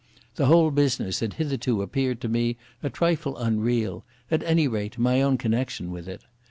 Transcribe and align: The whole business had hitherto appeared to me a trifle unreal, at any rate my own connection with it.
The 0.33 0.47
whole 0.47 0.71
business 0.71 1.19
had 1.19 1.33
hitherto 1.35 1.83
appeared 1.83 2.21
to 2.21 2.27
me 2.27 2.57
a 2.81 2.89
trifle 2.89 3.37
unreal, 3.37 4.03
at 4.31 4.41
any 4.41 4.67
rate 4.67 4.97
my 4.97 5.21
own 5.21 5.37
connection 5.37 5.91
with 5.91 6.07
it. 6.09 6.21